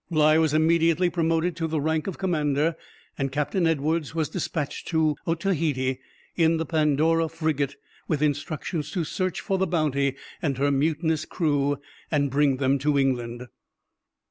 [0.09, 2.75] Bligh was immediately promoted to the rank of commander,
[3.19, 5.99] and Captain Edwards was despatched to Otaheite,
[6.35, 7.75] in the Pandora frigate,
[8.07, 11.77] with instructions to search for the Bounty and her mutinous crew,
[12.09, 13.47] and bring them to England.